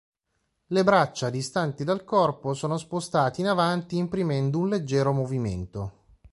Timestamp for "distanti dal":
1.29-2.03